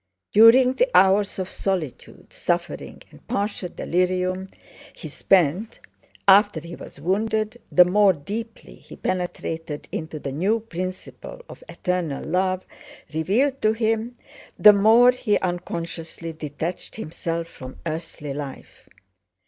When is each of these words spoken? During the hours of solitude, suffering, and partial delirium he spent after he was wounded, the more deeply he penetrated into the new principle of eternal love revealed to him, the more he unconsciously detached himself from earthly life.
During 0.33 0.73
the 0.73 0.89
hours 0.97 1.37
of 1.37 1.51
solitude, 1.51 2.33
suffering, 2.33 3.03
and 3.11 3.27
partial 3.27 3.69
delirium 3.69 4.47
he 4.95 5.07
spent 5.07 5.79
after 6.27 6.59
he 6.59 6.75
was 6.75 6.99
wounded, 6.99 7.61
the 7.71 7.85
more 7.85 8.11
deeply 8.13 8.73
he 8.77 8.95
penetrated 8.95 9.87
into 9.91 10.17
the 10.17 10.31
new 10.31 10.59
principle 10.59 11.43
of 11.47 11.63
eternal 11.69 12.25
love 12.25 12.65
revealed 13.13 13.61
to 13.61 13.73
him, 13.73 14.17
the 14.57 14.73
more 14.73 15.11
he 15.11 15.37
unconsciously 15.37 16.33
detached 16.33 16.95
himself 16.95 17.45
from 17.45 17.77
earthly 17.85 18.33
life. 18.33 18.89